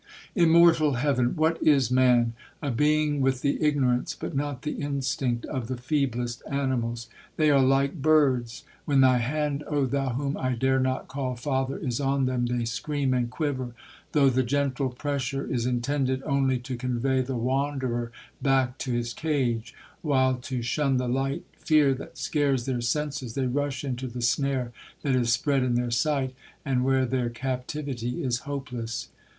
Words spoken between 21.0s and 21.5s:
light